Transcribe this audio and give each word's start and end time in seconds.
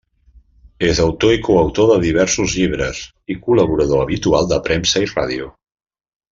És 0.87 1.01
autor 1.03 1.33
i 1.35 1.41
coautor 1.47 1.91
de 1.91 1.99
diversos 2.07 2.57
llibres 2.61 3.03
i 3.35 3.37
col·laborador 3.45 4.03
habitual 4.07 4.51
de 4.55 4.61
premsa 4.71 5.07
i 5.07 5.15
ràdio. 5.17 5.55